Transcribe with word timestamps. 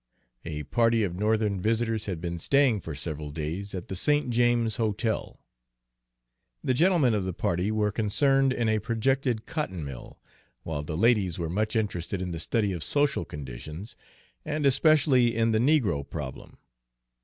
A 0.45 0.63
party 0.63 1.03
of 1.03 1.15
Northern 1.15 1.61
visitors 1.61 2.07
had 2.07 2.19
been 2.19 2.39
staying 2.39 2.81
for 2.81 2.95
several 2.95 3.29
days 3.29 3.75
at 3.75 3.87
the 3.87 3.95
St. 3.95 4.31
James 4.31 4.77
Hotel. 4.77 5.39
The 6.63 6.73
gentlemen 6.73 7.13
of 7.13 7.23
the 7.23 7.35
party 7.35 7.69
were 7.69 7.91
concerned 7.91 8.51
in 8.51 8.67
a 8.67 8.79
projected 8.79 9.45
cotton 9.45 9.85
mill, 9.85 10.19
while 10.63 10.81
the 10.81 10.97
ladies 10.97 11.37
were 11.37 11.49
much 11.51 11.75
interested 11.75 12.19
in 12.19 12.31
the 12.31 12.39
study 12.39 12.71
of 12.71 12.83
social 12.83 13.25
conditions, 13.25 13.95
and 14.43 14.65
especially 14.65 15.35
in 15.35 15.51
the 15.51 15.59
negro 15.59 16.03
problem. 16.09 16.57